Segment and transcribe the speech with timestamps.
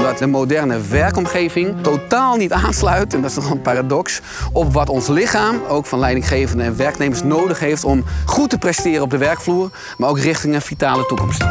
[0.00, 4.20] Omdat de moderne werkomgeving totaal niet aansluit, en dat is toch een paradox,
[4.52, 9.02] op wat ons lichaam, ook van leidinggevenden en werknemers, nodig heeft om goed te presteren
[9.02, 11.44] op de werkvloer, maar ook richting een vitale toekomst.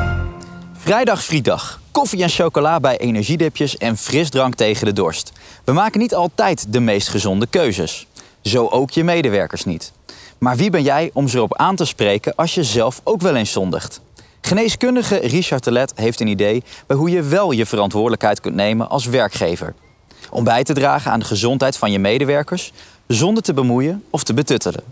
[0.78, 1.80] Vrijdag Frieddag.
[1.92, 5.32] Koffie en chocola bij energiedipjes en frisdrank tegen de dorst.
[5.64, 8.08] We maken niet altijd de meest gezonde keuzes.
[8.42, 9.92] Zo ook je medewerkers niet.
[10.38, 13.36] Maar wie ben jij om ze erop aan te spreken als je zelf ook wel
[13.36, 14.02] eens zondigt?
[14.42, 19.06] Geneeskundige Richard Telet heeft een idee bij hoe je wel je verantwoordelijkheid kunt nemen als
[19.06, 19.74] werkgever.
[20.30, 22.74] Om bij te dragen aan de gezondheid van je medewerkers
[23.08, 24.84] zonder te bemoeien of te betuttelen.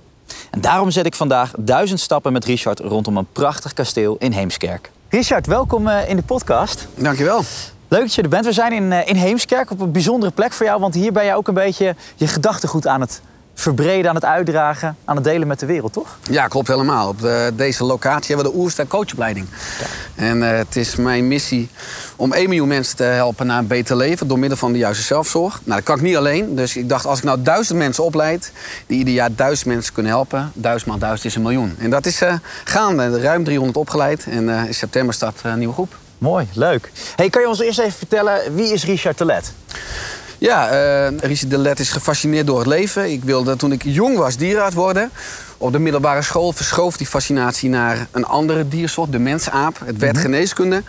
[0.52, 4.92] En daarom zet ik vandaag duizend stappen met Richard rondom een prachtig kasteel in Heemskerk.
[5.10, 6.88] Richard, welkom eh, in de podcast.
[6.96, 7.42] Dankjewel.
[7.88, 8.46] Leuk dat je er bent.
[8.46, 11.26] We zijn in, eh, in Heemskerk op een bijzondere plek voor jou, want hier ben
[11.26, 13.22] je ook een beetje je gedachtegoed aan het
[13.60, 16.18] verbreden, aan het uitdragen, aan het delen met de wereld, toch?
[16.30, 17.08] Ja, klopt helemaal.
[17.08, 19.48] Op de, deze locatie hebben we de Oerster coachopleiding.
[20.16, 21.70] En uh, het is mijn missie
[22.16, 25.04] om 1 miljoen mensen te helpen naar een beter leven door middel van de juiste
[25.04, 25.62] zelfzorg.
[25.64, 26.56] Nou, dat kan ik niet alleen.
[26.56, 28.52] Dus ik dacht, als ik nou duizend mensen opleid,
[28.88, 31.76] die ieder jaar duizend mensen kunnen helpen, duizend maal duizend is een miljoen.
[31.80, 34.26] En dat is uh, gaande, ruim 300 opgeleid.
[34.30, 35.96] En uh, in september start een nieuwe groep.
[36.18, 36.92] Mooi, leuk.
[37.16, 39.54] Hey, kan je ons eerst even vertellen, wie is Richard Telet?
[40.38, 43.12] Ja, uh, Richard de Let is gefascineerd door het leven.
[43.12, 45.12] Ik wilde toen ik jong was dierenarts worden.
[45.60, 49.80] Op de middelbare school verschoof die fascinatie naar een andere diersoort, de mensaap.
[49.86, 50.32] Het werd mm -hmm.
[50.32, 50.84] geneeskunde.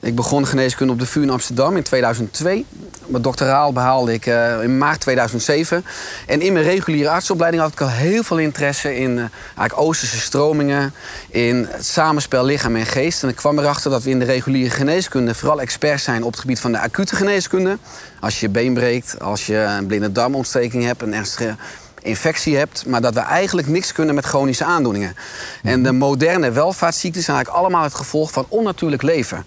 [0.00, 2.66] Ik begon geneeskunde op de VU in Amsterdam in 2002.
[3.06, 5.84] Mijn doctoraal behaalde ik uh, in maart 2007.
[6.26, 10.20] En in mijn reguliere artsopleiding had ik al heel veel interesse in uh, eigenlijk Oosterse
[10.20, 10.94] stromingen,
[11.28, 13.22] in het samenspel lichaam en geest.
[13.22, 16.40] En ik kwam erachter dat we in de reguliere geneeskunde vooral experts zijn op het
[16.40, 17.78] gebied van de acute geneeskunde.
[18.20, 21.56] Als je je been breekt, als je een blinde darmontsteking hebt, een ernstige
[22.02, 25.16] infectie hebt, maar dat we eigenlijk niks kunnen met chronische aandoeningen.
[25.62, 29.44] En de moderne welvaartsziekten zijn eigenlijk allemaal het gevolg van onnatuurlijk leven.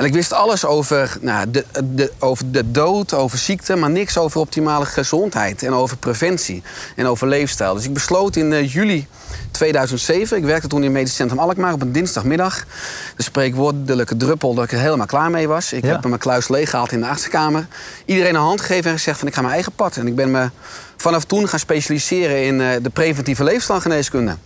[0.00, 4.18] En ik wist alles over, nou, de, de, over de dood, over ziekte, maar niks
[4.18, 6.62] over optimale gezondheid en over preventie
[6.96, 7.74] en over leefstijl.
[7.74, 9.06] Dus ik besloot in uh, juli
[9.50, 12.64] 2007, ik werkte toen in het Medisch Centrum Alkmaar op een dinsdagmiddag.
[13.16, 15.72] De spreekwoordelijke druppel dat ik er helemaal klaar mee was.
[15.72, 15.90] Ik ja.
[15.90, 17.66] heb mijn kluis leeggehaald in de artsenkamer.
[18.04, 19.96] Iedereen een hand gegeven en gezegd van ik ga mijn eigen pad.
[19.96, 20.50] En ik ben me
[20.96, 24.36] vanaf toen gaan specialiseren in uh, de preventieve leefstijlgeneeskunde.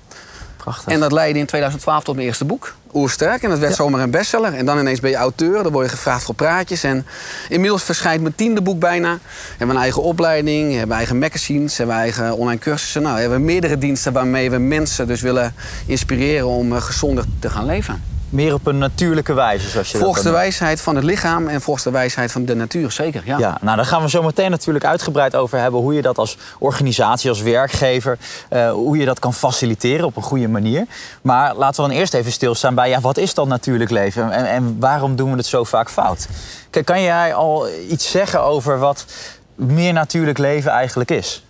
[0.64, 0.92] Prachtig.
[0.92, 3.42] En dat leidde in 2012 tot mijn eerste boek, Oersterk.
[3.42, 3.76] En dat werd ja.
[3.76, 4.54] zomaar een bestseller.
[4.54, 6.84] En dan ineens ben je auteur, dan word je gevraagd voor praatjes.
[6.84, 7.06] En
[7.48, 9.14] inmiddels verschijnt mijn tiende boek bijna.
[9.14, 9.20] We
[9.58, 13.02] hebben een eigen opleiding, we hebben eigen magazines, we hebben eigen online cursussen.
[13.02, 15.54] Nou, we hebben meerdere diensten waarmee we mensen dus willen
[15.86, 18.13] inspireren om uh, gezonder te gaan leven.
[18.34, 21.60] Meer op een natuurlijke wijze, zoals je volgens dat de wijsheid van het lichaam en
[21.60, 23.22] volgens de wijsheid van de natuur, zeker.
[23.24, 25.80] Ja, ja nou, daar gaan we zo meteen natuurlijk uitgebreid over hebben.
[25.80, 28.18] Hoe je dat als organisatie, als werkgever,
[28.50, 30.86] uh, hoe je dat kan faciliteren op een goede manier.
[31.22, 34.32] Maar laten we dan eerst even stilstaan bij, ja, wat is dan natuurlijk leven?
[34.32, 36.28] En, en waarom doen we het zo vaak fout?
[36.70, 39.04] Kijk, kan jij al iets zeggen over wat
[39.54, 41.44] meer natuurlijk leven eigenlijk is?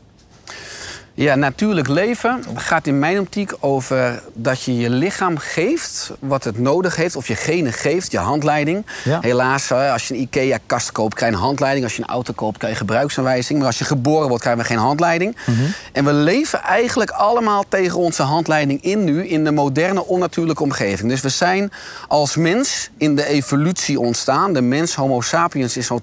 [1.16, 6.58] Ja, natuurlijk leven gaat in mijn optiek over dat je je lichaam geeft wat het
[6.58, 7.16] nodig heeft.
[7.16, 8.86] Of je genen geeft, je handleiding.
[9.04, 9.18] Ja.
[9.20, 11.84] Helaas, als je een IKEA-kast koopt, krijg je een handleiding.
[11.84, 13.58] Als je een auto koopt, krijg je gebruiksaanwijzing.
[13.58, 15.36] Maar als je geboren wordt, krijgen we geen handleiding.
[15.46, 15.72] Mm -hmm.
[15.92, 19.26] En we leven eigenlijk allemaal tegen onze handleiding in nu...
[19.26, 21.10] in de moderne, onnatuurlijke omgeving.
[21.10, 21.72] Dus we zijn
[22.08, 24.52] als mens in de evolutie ontstaan.
[24.52, 26.02] De mens, homo sapiens, is zo'n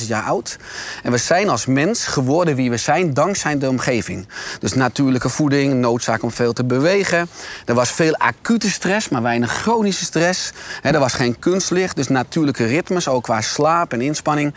[0.00, 0.56] 200.000 jaar oud.
[1.02, 4.27] En we zijn als mens geworden wie we zijn dankzij de omgeving.
[4.60, 7.28] Dus natuurlijke voeding, noodzaak om veel te bewegen.
[7.64, 10.52] Er was veel acute stress, maar weinig chronische stress.
[10.82, 14.54] He, er was geen kunstlicht, dus natuurlijke ritmes, ook qua slaap en inspanning.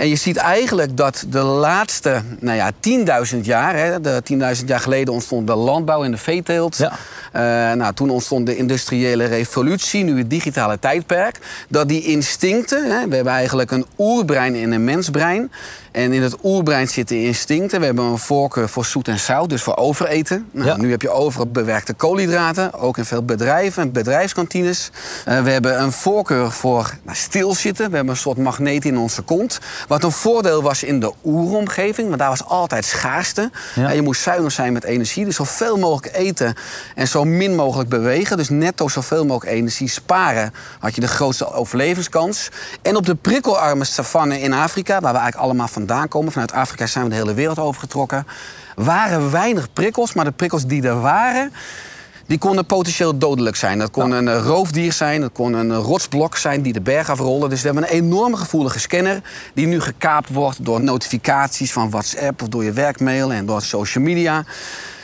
[0.00, 2.70] En je ziet eigenlijk dat de laatste nou ja,
[3.34, 4.22] 10.000 jaar, hè, de
[4.58, 6.76] 10.000 jaar geleden ontstond de landbouw en de veeteelt.
[6.76, 6.92] Ja.
[7.32, 11.38] Uh, nou, toen ontstond de industriële revolutie, nu het digitale tijdperk.
[11.68, 15.52] Dat die instincten, hè, we hebben eigenlijk een oerbrein en een mensbrein.
[15.90, 17.80] En in het oerbrein zitten instincten.
[17.80, 20.48] We hebben een voorkeur voor zoet en zout, dus voor overeten.
[20.50, 20.76] Nou, ja.
[20.76, 24.90] Nu heb je overal bewerkte koolhydraten, ook in veel bedrijven en bedrijfskantines.
[25.28, 27.90] Uh, we hebben een voorkeur voor nou, stilzitten.
[27.90, 29.58] We hebben een soort magneet in onze kont.
[29.88, 33.50] Wat een voordeel was in de oeromgeving, want daar was altijd schaarste.
[33.74, 33.88] Ja.
[33.88, 36.54] Uh, je moest zuinig zijn met energie, dus zoveel mogelijk eten
[36.94, 38.36] en zo min mogelijk bewegen.
[38.36, 42.48] Dus netto zoveel mogelijk energie sparen, had je de grootste overlevingskans.
[42.82, 46.86] En op de prikkelarme savanne in Afrika, waar we eigenlijk allemaal vandaan komen, vanuit Afrika
[46.86, 48.26] zijn we de hele wereld overgetrokken,
[48.74, 51.52] waren weinig prikkels, maar de prikkels die er waren,
[52.26, 53.78] die konden potentieel dodelijk zijn.
[53.78, 57.48] Dat kon een roofdier zijn, dat kon een rotsblok zijn die de berg afrolde.
[57.48, 59.22] Dus we hebben een enorme gevoelige scanner
[59.54, 64.04] die nu gekaapt wordt door notificaties van WhatsApp of door je werkmail en door social
[64.04, 64.44] media.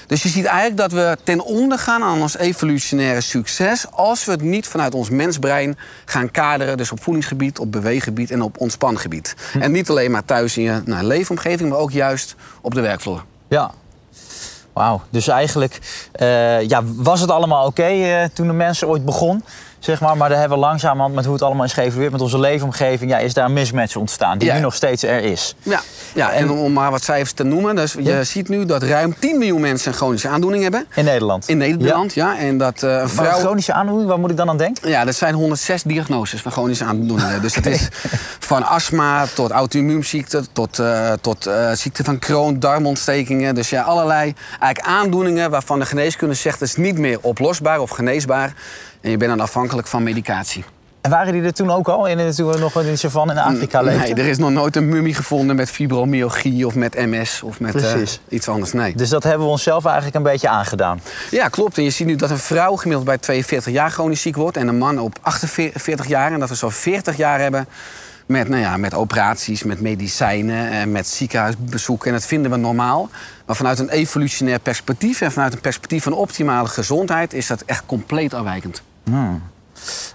[0.06, 3.86] Dus je ziet eigenlijk dat we ten onder gaan aan ons evolutionaire succes...
[3.90, 6.76] als we het niet vanuit ons mensbrein gaan kaderen.
[6.76, 9.34] Dus op voedingsgebied, op beweeggebied en op ontspangebied.
[9.52, 9.60] Hm.
[9.60, 13.24] En niet alleen maar thuis in je nou, leefomgeving, maar ook juist op de werkvloer.
[13.48, 13.72] Ja,
[14.76, 15.78] Wauw, dus eigenlijk
[16.20, 19.44] uh, ja, was het allemaal oké okay, uh, toen de mensen ooit begon.
[19.78, 22.38] Zeg maar, maar daar hebben we langzamerhand met hoe het allemaal is geëvolueerd, met onze
[22.38, 25.54] leefomgeving, ja, is daar een mismatch ontstaan die nu nog steeds er is.
[25.62, 25.80] Ja,
[26.14, 27.76] ja en, om maar wat cijfers te noemen.
[27.76, 30.86] Dus je ziet nu dat ruim 10 miljoen mensen een chronische aandoening hebben.
[30.94, 31.48] In Nederland?
[31.48, 32.38] In Nederland, ja.
[32.38, 33.38] En dat, uh, een vrouw...
[33.38, 34.88] chronische aandoening, waar moet ik dan aan denken?
[34.88, 37.42] Ja, dat zijn 106 diagnoses van chronische aandoeningen.
[37.46, 37.88] dus het is
[38.38, 43.54] van astma tot auto-immuunziekte, tot, uh, tot uh, ziekte van Crohn, darmontstekingen.
[43.54, 46.60] Dus ja, allerlei eigenlijk aandoeningen waarvan de geneeskunde zegt...
[46.60, 48.54] het is niet meer oplosbaar of geneesbaar.
[49.06, 50.64] En je bent dan afhankelijk van medicatie.
[51.00, 53.80] En waren die er toen ook al, in, toen we nog in savanne in Afrika
[53.80, 54.02] leefden?
[54.02, 57.74] Nee, er is nog nooit een mummie gevonden met fibromyalgie of met MS of met
[57.74, 57.92] uh,
[58.28, 58.72] iets anders.
[58.72, 58.94] Nee.
[58.94, 61.00] Dus dat hebben we onszelf eigenlijk een beetje aangedaan?
[61.30, 61.78] Ja, klopt.
[61.78, 64.56] En je ziet nu dat een vrouw gemiddeld bij 42 jaar chronisch ziek wordt...
[64.56, 66.32] en een man op 48 jaar.
[66.32, 67.68] En dat we zo 40 jaar hebben
[68.26, 72.06] met, nou ja, met operaties, met medicijnen, en met ziekenhuisbezoeken.
[72.06, 73.08] En dat vinden we normaal.
[73.46, 77.86] Maar vanuit een evolutionair perspectief en vanuit een perspectief van optimale gezondheid is dat echt
[77.86, 78.82] compleet afwijkend.
[79.10, 79.42] Hmm.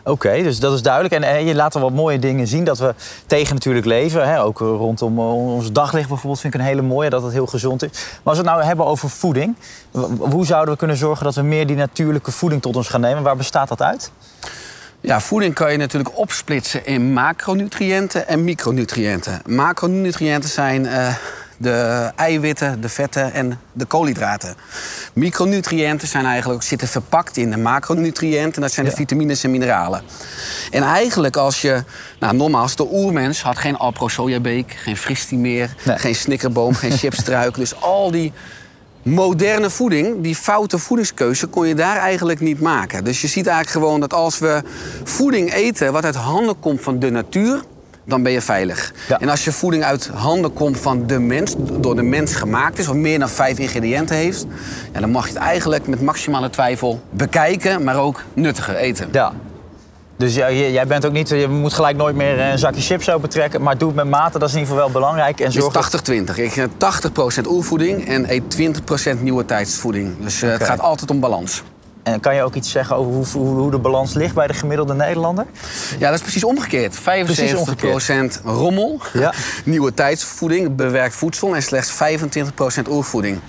[0.03, 1.13] Oké, dus dat is duidelijk.
[1.13, 2.93] En, en, je laat er wat mooie dingen zien dat we
[3.25, 4.29] tegen natuurlijk leven.
[4.29, 4.43] Hè?
[4.43, 7.83] Ook rondom eh, ons daglicht bijvoorbeeld vind ik een hele mooie, dat het heel gezond
[7.83, 7.89] is.
[7.91, 9.55] Maar als we het nou hebben over voeding,
[10.17, 13.23] hoe zouden we kunnen zorgen dat we meer die natuurlijke voeding tot ons gaan nemen?
[13.23, 14.11] Waar bestaat dat uit?
[15.01, 19.41] Ja, voeding kan je natuurlijk opsplitsen in macronutriënten en micronutriënten.
[19.45, 20.85] Macronutriënten zijn
[21.61, 24.55] de eiwitten, de vetten en de koolhydraten.
[25.13, 28.61] Micronutriënten zijn eigenlijk, zitten verpakt in de macronutriënten.
[28.61, 30.01] Dat zijn de vitamines en mineralen.
[30.71, 31.83] En eigenlijk als je,
[32.19, 37.55] nou nogmaals, de oermens had geen alpro-sojabeek, geen fristie meer, geen snikkerboom, geen chipstruik.
[37.61, 38.33] Dus al die
[39.03, 43.03] moderne voeding, die foute voedingskeuze, kon je daar eigenlijk niet maken.
[43.03, 44.61] Dus je ziet eigenlijk gewoon dat als we
[45.03, 47.61] voeding eten wat uit handen komt van de natuur,
[48.05, 48.93] dan ben je veilig.
[49.19, 52.87] En als je voeding uit handen komt van de mens, door de mens gemaakt is,
[52.87, 54.45] of meer dan vijf ingrediënten heeft,
[54.93, 59.09] ja, dan mag je het eigenlijk met maximale twijfel bekijken, maar ook nuttiger eten.
[59.11, 59.33] Ja.
[60.17, 63.61] Dus jij, jij bent ook niet, je moet gelijk nooit meer een zakje chips opentrekken,
[63.61, 65.39] maar doe het met mate, dat is in ieder geval wel belangrijk.
[65.39, 65.93] En zorg...
[65.93, 66.35] Is 80-20.
[66.35, 66.67] Ik
[67.45, 68.57] 80% oervoeding en eet
[69.17, 70.15] 20% nieuwe tijdsvoeding.
[70.19, 71.63] Dus uh, het gaat altijd om balans.
[72.03, 74.53] En kan je ook iets zeggen over hoe, hoe, hoe, de balans ligt bij de
[74.53, 75.45] gemiddelde Nederlander?
[75.99, 76.99] Ja, dat is precies omgekeerd.
[76.99, 77.01] 75%
[78.43, 79.33] rommel, ja.
[79.65, 81.93] nieuwe tijdsvoeding, bewerkt voedsel en slechts
[82.87, 83.39] 25% oervoeding.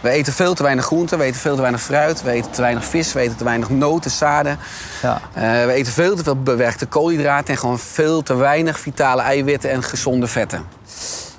[0.00, 2.60] We eten veel te weinig groenten, we eten veel te weinig fruit, we eten te
[2.60, 4.58] weinig vis, we eten te weinig noten, zaden.
[5.02, 5.20] Ja.
[5.36, 9.70] Uh, we eten veel te veel bewerkte koolhydraten en gewoon veel te weinig vitale eiwitten
[9.70, 10.62] en gezonde vetten.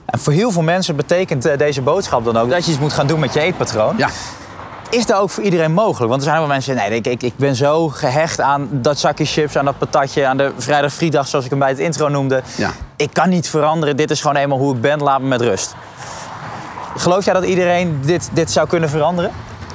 [0.06, 2.94] En voor heel veel mensen betekent eh, deze boodschap dan ook dat je iets moet
[2.94, 3.98] gaan doen met je eetpatroon.
[3.98, 4.10] Ja.
[4.90, 6.10] Is dat ook voor iedereen mogelijk?
[6.10, 9.26] Want er zijn wel mensen die nee, ik, ik ben zo gehecht aan dat zakje
[9.26, 12.44] chips, aan dat patatje, aan de vrijdag zoals ik hem bij het intro noemde.
[12.56, 12.72] Ja.
[12.96, 15.76] Ik kan niet veranderen, dit is gewoon eenmaal hoe ik ben, laat me met rust.
[16.96, 19.32] Geloof jij dat iedereen dit, dit zou kunnen veranderen?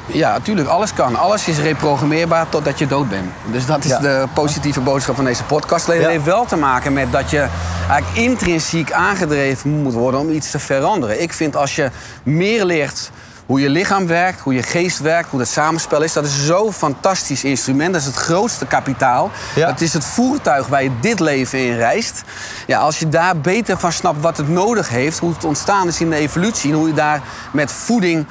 [0.07, 0.69] Ja, natuurlijk.
[0.69, 1.17] Alles kan.
[1.17, 3.31] Alles is reprogrammeerbaar totdat je dood bent.
[3.53, 5.89] Dus dat is de positieve boodschap van deze podcast.
[5.89, 7.47] Alleen het heeft wel te maken met dat je
[7.89, 11.23] eigenlijk intrinsiek aangedreven moet worden om iets te veranderen.
[11.23, 11.91] Ik vind als je
[12.23, 13.11] meer leert
[13.47, 16.13] hoe je lichaam werkt, hoe je geest werkt, hoe dat samenspel is.
[16.13, 17.93] Dat is zo'n fantastisch instrument.
[17.93, 19.31] Dat is het grootste kapitaal.
[19.55, 22.23] Het is het voertuig waar je dit leven in reist.
[22.67, 26.01] Ja, als je daar beter van snapt wat het nodig heeft, hoe het ontstaan is
[26.01, 27.21] in de evolutie en hoe je daar
[27.53, 28.27] met voeding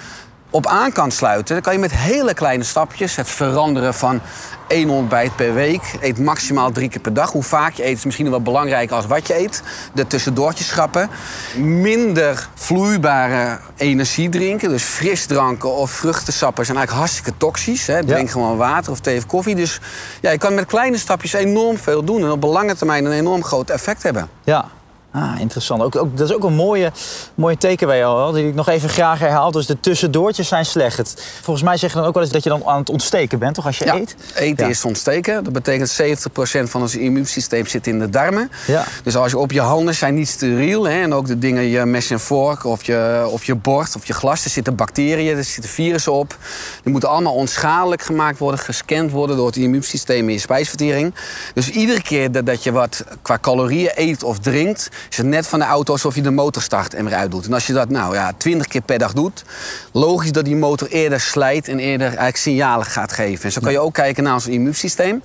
[0.54, 4.22] op aan kan sluiten, dan kan je met hele kleine stapjes het veranderen van
[4.68, 5.96] één ontbijt per week.
[6.02, 7.32] Eet maximaal drie keer per dag.
[7.32, 9.64] Hoe vaak je eet is misschien wel belangrijker als wat je eet.
[9.94, 11.10] De tussendoortjes schrappen.
[11.58, 14.70] Minder vloeibare energie drinken.
[14.70, 17.88] Dus frisdranken of vruchtensappen zijn eigenlijk hartstikke toxisch.
[17.88, 18.06] Hè.
[18.06, 19.56] Drink gewoon water of thee of koffie.
[19.56, 19.80] Dus
[20.22, 22.24] ja, je kan met kleine stapjes enorm veel doen.
[22.24, 24.30] En op lange termijn een enorm groot effect hebben.
[24.44, 24.70] Ja,
[25.13, 25.82] Ah, interessant.
[25.82, 26.91] Ook, ook, dat is ook een mooie,
[27.36, 29.51] mooie takeaway al, die ik nog even graag herhaal.
[29.51, 31.24] Dus de tussendoortjes zijn slecht.
[31.41, 33.65] volgens mij zeggen dan ook wel eens dat je dan aan het ontsteken bent, toch,
[33.65, 34.15] als je eet?
[34.36, 35.43] eten is ontsteken.
[35.43, 38.51] Dat betekent 70% van ons immuunsysteem zit in de darmen.
[38.67, 38.86] Ja.
[39.03, 41.86] Dus als je op je handen zijn niet steriel, hè, en ook de dingen, je
[41.86, 45.43] mes en vork of je, of je bord of je glas, er zitten bacteriën, er
[45.43, 46.38] zitten virussen op.
[46.84, 51.13] Die moeten allemaal onschadelijk gemaakt worden, gescand worden door het immuunsysteem in je spijsvertering.
[51.53, 55.48] Dus iedere keer dat, dat je wat qua calorieën eet of drinkt, is het net
[55.48, 57.46] van de auto alsof je de motor start en weer uit doet.
[57.46, 59.44] En als je dat nou ja, 20 keer per dag doet,
[59.92, 63.46] logisch dat die motor eerder slijt en eerder eigenlijk signalen gaat geven.
[63.46, 65.22] En zo kan je ook kijken naar ons immuunsysteem.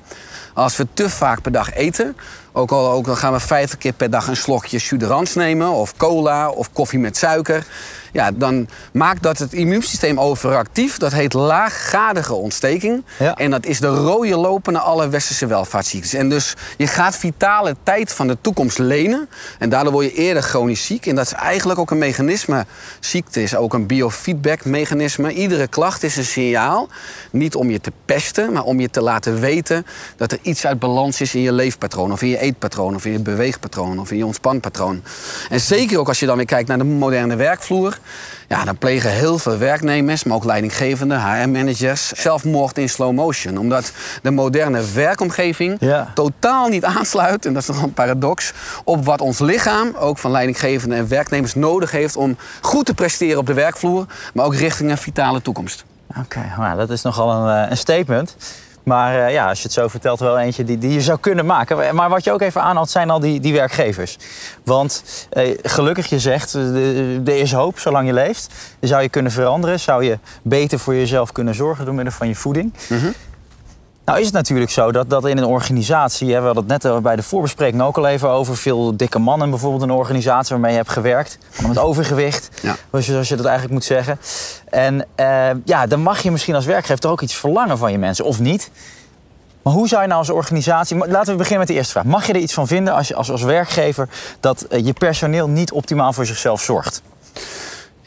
[0.55, 2.17] Als we te vaak per dag eten,
[2.53, 5.97] ook al, ook al gaan we 50 keer per dag een slokje suderans nemen, of
[5.97, 7.67] cola, of koffie met suiker
[8.13, 10.99] ja, dan maakt dat het immuunsysteem overactief.
[10.99, 13.05] Dat heet laaggradige ontsteking.
[13.35, 16.15] En dat is de rode lopen naar alle westerse welvaartsziektes.
[16.15, 19.29] En dus je gaat vitale tijd van de toekomst lenen.
[19.59, 21.07] En daardoor word je eerder chronisch ziek.
[21.07, 22.67] En dat is eigenlijk ook een mechanisme.
[23.01, 25.33] Ziekte is ook een biofeedback mechanisme.
[25.33, 26.89] Iedere klacht is een signaal.
[27.31, 29.87] Niet om je te pesten, maar om je te laten weten
[30.17, 32.13] dat er iets uit balans is in je leefpatroon.
[32.13, 35.03] Of in je eetpatroon, of in je beweegpatroon, of in je ontspanpatroon.
[35.49, 37.98] En zeker ook als je dan weer kijkt naar de moderne werkvloer.
[38.49, 43.59] Ja, dan plegen heel veel werknemers, maar ook leidinggevende, HR-managers, zelfmoord in slow motion.
[43.59, 45.79] Omdat de moderne werkomgeving
[46.15, 48.53] totaal niet aansluit, en dat is nog een paradox,
[48.85, 53.39] op wat ons lichaam, ook van leidinggevende en werknemers, nodig heeft om goed te presteren
[53.39, 55.85] op de werkvloer, maar ook richting een vitale toekomst.
[56.17, 58.37] Oké, nou, dat is nogal een, eh, een statement.
[58.89, 61.95] Maar uh, ja, als je het zo vertelt, wel eentje die, je zou kunnen maken.
[61.95, 64.19] Maar wat je ook even aanhaalt, zijn al die, die werkgevers.
[64.65, 68.55] Want eh, gelukkig, je zegt, er is hoop zolang je leeft.
[68.81, 69.81] Zou je kunnen veranderen?
[69.81, 72.73] Zou je beter voor jezelf kunnen zorgen door middel van je voeding?
[72.89, 73.15] Mm
[74.09, 77.03] nou is het natuurlijk zo dat, dat in een organisatie, hè, we hadden het net
[77.03, 80.71] bij de voorbespreking ook al even over, veel dikke mannen bijvoorbeeld in een organisatie waarmee
[80.71, 83.01] je hebt gewerkt, met overgewicht, ja.
[83.01, 84.19] zoals je dat eigenlijk moet zeggen.
[84.71, 87.99] En uh, ja, dan mag je misschien als werkgever toch ook iets verlangen van je
[87.99, 88.71] mensen, of niet.
[89.63, 90.97] Maar hoe zou je nou als organisatie.
[90.97, 92.05] Laten we beginnen met de eerste vraag.
[92.05, 94.09] Mag je er iets van vinden als je als, als werkgever
[94.41, 97.03] dat eh, je personeel niet optimaal voor zichzelf zorgt?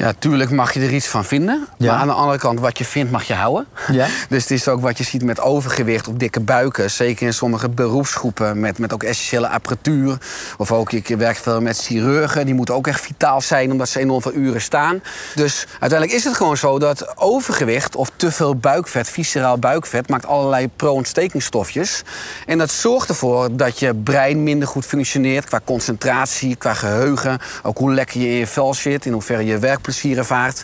[0.01, 1.67] Ja, tuurlijk mag je er iets van vinden.
[1.77, 3.67] Maar aan de andere kant, wat je vindt, mag je houden.
[3.91, 4.07] Ja.
[4.29, 6.91] dus het is ook wat je ziet met overgewicht of dikke buiken.
[6.91, 10.17] Zeker in sommige beroepsgroepen met, met ook essentiële apparatuur.
[10.57, 12.45] Of ook, ik werk veel met chirurgen.
[12.45, 15.01] Die moeten ook echt vitaal zijn, omdat ze enorm veel uren staan.
[15.35, 20.25] Dus uiteindelijk is het gewoon zo dat overgewicht of te veel buikvet, visceraal buikvet, maakt
[20.25, 22.01] allerlei pro-ontstekingsstofjes.
[22.45, 27.39] En dat zorgt ervoor dat je brein minder goed functioneert qua concentratie, qua geheugen.
[27.63, 30.63] Ook hoe lekker je in je vel zit, in hoeverre je werk plezier ervaart.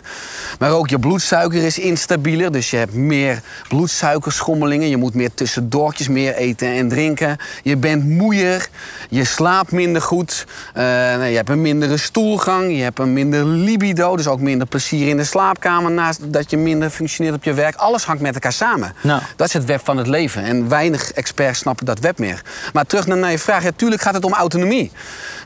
[0.58, 2.52] Maar ook je bloedsuiker is instabieler.
[2.52, 4.88] Dus je hebt meer bloedsuikerschommelingen.
[4.88, 7.36] Je moet meer tussendoortjes meer eten en drinken.
[7.62, 8.68] Je bent moeier.
[9.10, 10.46] Je slaapt minder goed.
[10.76, 10.82] Uh,
[11.30, 12.76] je hebt een mindere stoelgang.
[12.76, 14.16] Je hebt een minder libido.
[14.16, 15.90] Dus ook minder plezier in de slaapkamer.
[15.90, 17.76] Naast dat je minder functioneert op je werk.
[17.76, 18.94] Alles hangt met elkaar samen.
[19.02, 19.22] Nou.
[19.36, 20.42] Dat is het web van het leven.
[20.42, 22.42] En weinig experts snappen dat web meer.
[22.72, 23.62] Maar terug naar je vraag.
[23.62, 24.90] Ja, tuurlijk gaat het om autonomie.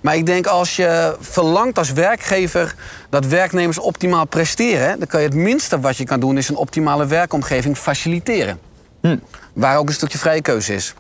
[0.03, 2.75] Maar ik denk als je verlangt als werkgever
[3.11, 6.57] dat werknemers optimaal presteren, dan kan je het minste wat je kan doen, is een
[6.57, 8.59] optimale werkomgeving faciliteren.
[9.01, 9.17] Hm.
[9.53, 10.95] Waar ook een stukje vrije keuze is.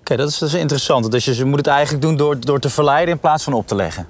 [0.00, 1.10] Oké, dat, is, dat is interessant.
[1.10, 3.74] Dus je moet het eigenlijk doen door, door te verleiden in plaats van op te
[3.74, 4.06] leggen.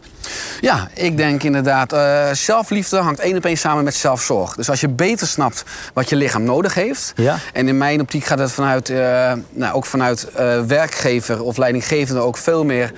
[0.60, 4.54] Ja, ik denk inderdaad, uh, zelfliefde hangt één op één samen met zelfzorg.
[4.54, 5.64] Dus als je beter snapt
[5.94, 7.12] wat je lichaam nodig heeft.
[7.16, 7.38] Ja.
[7.52, 12.20] En in mijn optiek gaat het vanuit, uh, nou, ook vanuit uh, werkgever of leidinggevende
[12.20, 12.92] ook veel meer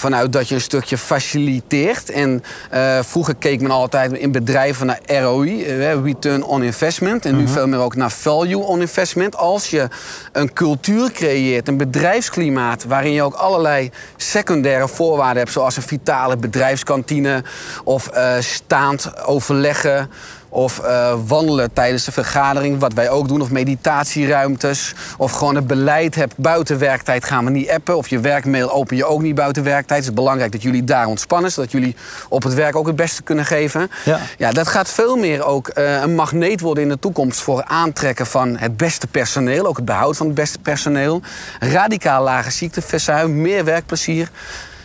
[0.00, 2.10] vanuit dat je een stukje faciliteert.
[2.10, 2.42] En
[2.74, 7.24] uh, vroeger keek men altijd in bedrijven naar ROI, eh, Return on Investment.
[7.24, 7.52] En nu mhm.
[7.52, 9.36] veel meer ook naar Value on Investment.
[9.36, 9.88] Als je
[10.32, 12.84] een cultuur creëert, een bedrijfsklimaat...
[12.84, 15.52] waarin je ook allerlei secundaire voorwaarden hebt...
[15.52, 17.44] zoals een vitale bedrijfskantine
[17.84, 20.10] of uh, staand overleggen...
[20.52, 23.40] Of uh, wandelen tijdens de vergadering, wat wij ook doen.
[23.40, 24.94] Of meditatieruimtes.
[25.16, 26.34] Of gewoon het beleid hebt.
[26.36, 27.96] Buiten werktijd gaan we niet appen.
[27.96, 30.00] Of je werkmail open je ook niet buiten werktijd.
[30.00, 31.52] Het is belangrijk dat jullie daar ontspannen.
[31.52, 31.96] Zodat jullie
[32.28, 33.90] op het werk ook het beste kunnen geven.
[34.04, 37.40] Ja, ja dat gaat veel meer ook uh, een magneet worden in de toekomst.
[37.40, 39.66] Voor aantrekken van het beste personeel.
[39.66, 41.22] Ook het behoud van het beste personeel.
[41.58, 43.40] Radicaal lage ziekteverzuim.
[43.40, 44.30] Meer werkplezier.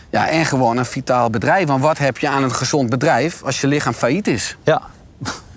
[0.10, 1.68] Ja, en gewoon een vitaal bedrijf.
[1.68, 4.58] Want wat heb je aan een gezond bedrijf als je lichaam failliet is?
[4.64, 4.82] Ja,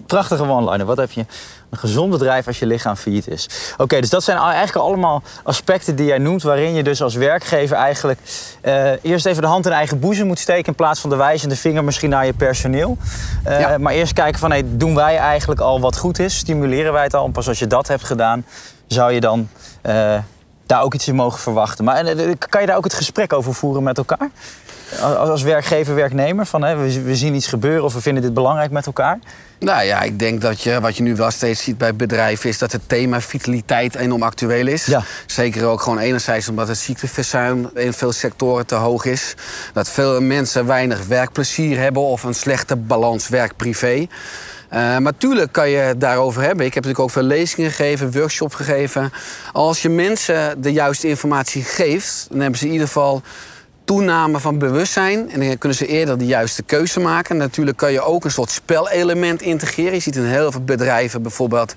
[0.09, 1.25] prachtige one Wat heb je
[1.71, 3.49] een gezond bedrijf als je lichaam failliet is.
[3.77, 6.43] Oké, dus dat zijn eigenlijk allemaal aspecten die jij noemt...
[6.43, 8.21] waarin je dus als werkgever eigenlijk
[8.63, 10.67] uh, eerst even de hand in eigen boezem moet steken...
[10.67, 12.97] in plaats van de wijzende vinger misschien naar je personeel.
[13.47, 16.37] Uh, Maar eerst kijken van, hey, doen wij eigenlijk al wat goed is?
[16.37, 17.25] Stimuleren wij het al?
[17.25, 18.45] En pas als je dat hebt gedaan,
[18.87, 19.49] zou je dan...
[19.87, 20.19] Uh,
[20.69, 21.85] daar ook iets in mogen verwachten.
[21.85, 22.05] Maar
[22.49, 24.31] kan je daar ook het gesprek over voeren met elkaar?
[25.03, 28.71] Als werkgever, werknemer, van hè, we, we zien iets gebeuren of we vinden dit belangrijk
[28.71, 29.19] met elkaar?
[29.59, 32.49] Nou ja, ik denk dat je, wat je nu wel steeds ziet bij bedrijven...
[32.49, 34.87] is dat het thema vitaliteit enorm actueel is.
[34.87, 35.03] Ja.
[35.27, 39.35] Zeker ook gewoon enerzijds omdat het ziekteverzuim in veel sectoren te hoog is.
[39.73, 42.03] Dat veel mensen weinig werkplezier hebben...
[42.03, 44.07] of een slechte balans werk-privé.
[44.73, 46.67] Uh, maar tuurlijk kan je het daarover hebben.
[46.67, 49.13] Ik heb natuurlijk ook veel lezingen gegeven, workshops gegeven.
[49.53, 52.27] Als je mensen de juiste informatie geeft...
[52.31, 53.23] dan hebben ze in ieder geval
[53.89, 55.31] toename van bewustzijn.
[55.31, 57.37] En dan kunnen ze eerder de juiste keuze maken.
[57.37, 59.95] Natuurlijk kan je ook een soort spelelement integreren.
[59.95, 61.75] Je ziet in heel veel bedrijven bijvoorbeeld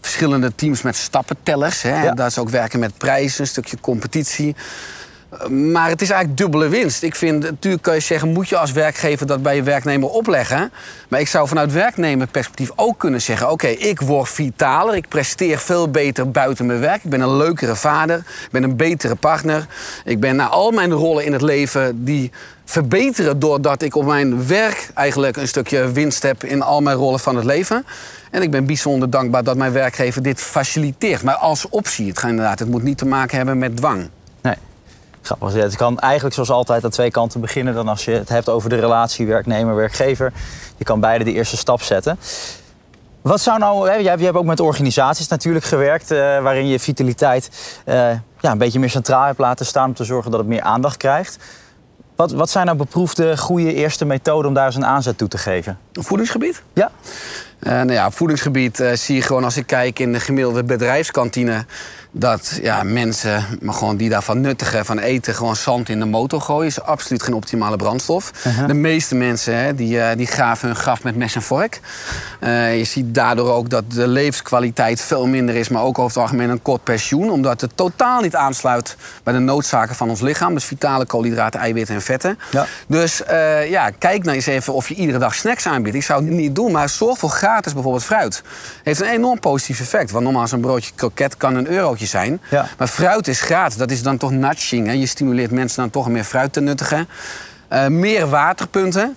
[0.00, 1.82] verschillende teams met stappentellers.
[1.82, 2.14] Hè.
[2.14, 4.56] Dat is ook werken met prijzen, een stukje competitie.
[5.48, 7.02] Maar het is eigenlijk dubbele winst.
[7.02, 10.72] Ik vind, natuurlijk kan je zeggen, moet je als werkgever dat bij je werknemer opleggen.
[11.08, 15.90] Maar ik zou vanuit werknemerperspectief ook kunnen zeggen: oké, ik word vitaler, ik presteer veel
[15.90, 17.04] beter buiten mijn werk.
[17.04, 19.66] Ik ben een leukere vader, ik ben een betere partner.
[20.04, 22.30] Ik ben naar al mijn rollen in het leven die
[22.64, 27.20] verbeteren doordat ik op mijn werk eigenlijk een stukje winst heb in al mijn rollen
[27.20, 27.86] van het leven.
[28.30, 31.22] En ik ben bijzonder dankbaar dat mijn werkgever dit faciliteert.
[31.22, 34.08] Maar als optie, het, gaat inderdaad, het moet niet te maken hebben met dwang.
[35.22, 35.52] Grappig.
[35.52, 37.74] Het kan eigenlijk zoals altijd aan twee kanten beginnen.
[37.74, 40.32] Dan als je het hebt over de relatie werknemer-werkgever.
[40.76, 42.18] Je kan beide de eerste stap zetten.
[43.20, 47.50] Wat zou nou, hè, jij, hebt ook met organisaties natuurlijk gewerkt, uh, waarin je vitaliteit
[47.86, 47.94] uh,
[48.40, 50.96] ja, een beetje meer centraal hebt laten staan om te zorgen dat het meer aandacht
[50.96, 51.38] krijgt.
[52.16, 55.38] Wat, wat zijn nou beproefde goede eerste methoden om daar eens een aanzet toe te
[55.38, 55.78] geven?
[55.92, 56.62] voedingsgebied?
[56.72, 56.90] Ja.
[57.62, 61.64] Uh, nou ja, op voedingsgebied zie je gewoon als ik kijk in de gemiddelde bedrijfskantine
[62.12, 66.40] dat ja, mensen maar gewoon die daarvan nuttigen, van eten, gewoon zand in de motor
[66.40, 66.66] gooien.
[66.66, 68.32] is absoluut geen optimale brandstof.
[68.46, 68.66] Uh-huh.
[68.66, 71.80] De meeste mensen hè, die, uh, die graven hun graf met mes en vork.
[72.40, 76.50] Je ziet daardoor ook dat de levenskwaliteit veel minder is, maar ook over het algemeen
[76.50, 77.30] een kort pensioen.
[77.30, 80.54] Omdat het totaal niet aansluit bij de noodzaken van ons lichaam.
[80.54, 82.38] Dus vitale koolhydraten, eiwitten en vetten.
[82.50, 82.66] Ja.
[82.86, 83.22] Dus
[83.68, 85.96] ja, kijk nou eens even of je iedere dag snacks aanbiedt.
[85.96, 88.42] Ik zou het niet doen, maar zorg voor gratis bijvoorbeeld fruit.
[88.82, 90.10] Heeft een enorm positief effect.
[90.10, 92.40] Want normaal zo'n broodje kroket kan een euro zijn.
[92.50, 92.66] Ja.
[92.78, 93.76] Maar fruit is gratis.
[93.76, 94.86] Dat is dan toch nudging.
[94.86, 94.92] Hè?
[94.92, 97.08] Je stimuleert mensen dan toch meer fruit te nuttigen.
[97.72, 99.16] Uh, meer waterpunten.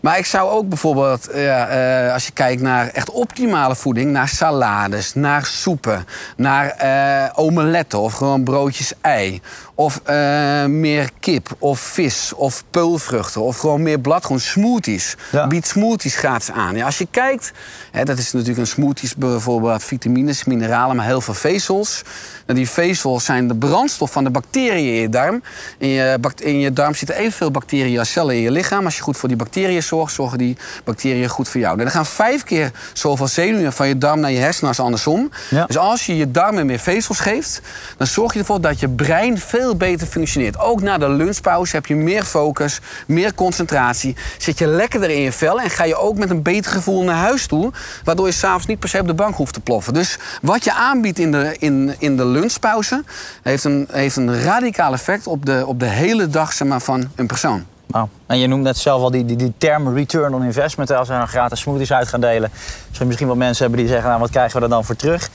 [0.00, 5.14] Maar ik zou ook bijvoorbeeld, uh, als je kijkt naar echt optimale voeding, naar salades,
[5.14, 9.40] naar soepen, naar uh, omeletten of gewoon broodjes ei.
[9.76, 13.40] Of uh, meer kip of vis of peulvruchten.
[13.40, 14.40] Of gewoon meer bladgroen.
[14.40, 15.16] Smoothies.
[15.32, 15.46] Ja.
[15.46, 16.76] Bied smoothies gratis aan.
[16.76, 17.52] Ja, als je kijkt,
[17.90, 22.02] hè, dat is natuurlijk een smoothies bijvoorbeeld vitamines, mineralen, maar heel veel vezels.
[22.46, 25.42] En die vezels zijn de brandstof van de bacteriën in je darm.
[25.78, 28.84] In je, in je darm zitten evenveel bacteriën als cellen in je lichaam.
[28.84, 31.78] Als je goed voor die bacteriën zorgt, zorgen die bacteriën goed voor jou.
[31.78, 35.30] En er gaan vijf keer zoveel zenuwen van je darm naar je hersenen als andersom.
[35.50, 35.66] Ja.
[35.66, 37.60] Dus als je je darmen meer vezels geeft,
[37.96, 40.58] dan zorg je ervoor dat je brein veel beter functioneert.
[40.58, 44.16] Ook na de lunchpauze heb je meer focus, meer concentratie.
[44.38, 47.16] Zit je lekkerder in je vel en ga je ook met een beter gevoel naar
[47.16, 47.72] huis toe.
[48.04, 49.94] Waardoor je s'avonds niet per se op de bank hoeft te ploffen.
[49.94, 53.02] Dus wat je aanbiedt in de, in, in de lunchpauze
[53.42, 57.10] heeft een, heeft een radicaal effect op de, op de hele dag zeg maar, van
[57.14, 57.64] een persoon.
[57.90, 58.02] Oh.
[58.26, 60.90] En je noemt net zelf al die, die, die term return on investment.
[60.90, 62.50] Als we dan gratis smoothies uit gaan delen.
[62.90, 65.30] Zullen misschien wel mensen hebben die zeggen, nou, wat krijgen we er dan voor terug?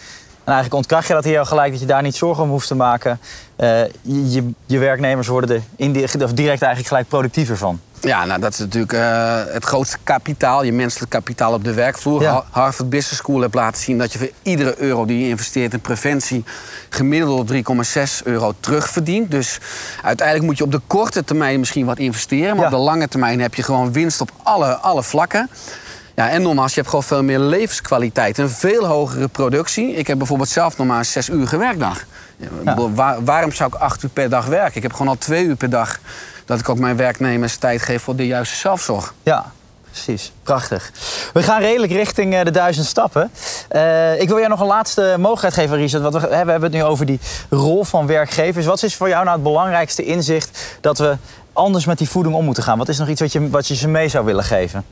[0.49, 2.67] En eigenlijk ontkracht je dat hier al gelijk, dat je daar niet zorgen om hoeft
[2.67, 3.19] te maken.
[3.57, 7.79] Uh, je, je, werknemers worden er indirect, of direct eigenlijk gelijk productiever van.
[8.01, 12.21] Ja, nou, dat is natuurlijk uh, het grootste kapitaal, je menselijk kapitaal op de werkvloer.
[12.21, 12.43] Ja.
[12.49, 15.79] Harvard Business School heeft laten zien dat je voor iedere euro die je investeert in
[15.79, 16.43] preventie
[16.89, 17.59] gemiddeld 3,6
[18.23, 19.31] euro terugverdient.
[19.31, 19.59] Dus
[20.03, 23.41] uiteindelijk moet je op de korte termijn misschien wat investeren, maar op de lange termijn
[23.41, 25.49] heb je gewoon winst op alle, alle vlakken.
[26.19, 28.37] Ja, en nogmaals, je hebt gewoon veel meer levenskwaliteit.
[28.37, 29.93] Een veel hogere productie.
[29.95, 32.05] Ik heb bijvoorbeeld zelf een zes uur werkdag.
[33.23, 34.75] waarom zou ik acht uur per dag werken?
[34.75, 35.99] Ik heb gewoon al twee uur per dag
[36.45, 39.13] dat ik ook mijn werknemers tijd geef voor de juiste zelfzorg.
[39.23, 39.51] Ja,
[39.91, 40.31] precies.
[40.43, 40.91] Prachtig.
[41.33, 43.31] We gaan redelijk richting eh, de duizend stappen.
[43.71, 46.03] Uh, ik wil jou nog een laatste mogelijkheid geven, Richard.
[46.03, 48.65] Want we, we hebben het nu over die rol van werkgevers.
[48.65, 51.17] Wat is voor jou nou het belangrijkste inzicht dat we
[51.53, 52.77] anders met die voeding om moeten gaan?
[52.77, 54.85] Wat is nog iets wat je, wat je ze mee zou willen geven?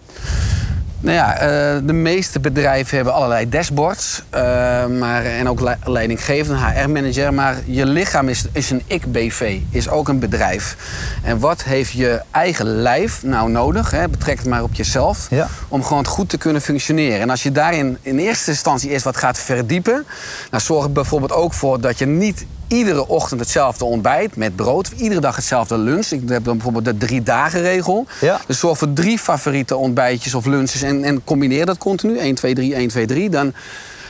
[0.99, 4.23] Nou ja, eh, de meeste bedrijven hebben allerlei dashboards.
[4.33, 4.39] Uh,
[4.85, 7.33] maar, en ook leidinggevende, HR-manager.
[7.33, 10.77] Maar je lichaam is, is een ik-BV, is ook een bedrijf.
[11.23, 13.91] En wat heeft je eigen lijf nou nodig?
[13.91, 14.09] Hè?
[14.09, 15.29] Betrek het maar op jezelf.
[15.67, 17.19] Om gewoon goed te kunnen functioneren.
[17.19, 20.05] En als je daarin in eerste instantie eerst wat gaat verdiepen.
[20.49, 24.91] Dan zorg er bijvoorbeeld ook voor dat je niet iedere ochtend hetzelfde ontbijt met brood.
[24.95, 26.07] Iedere dag hetzelfde lunch.
[26.07, 28.05] Ik heb dan bijvoorbeeld de drie dagen regel.
[28.21, 28.39] Ja.
[28.47, 32.17] Dus zorg voor drie favoriete ontbijtjes of lunches en, en combineer dat continu.
[32.17, 33.29] 1, 2, 3, 1, 2, 3.
[33.29, 33.53] Dan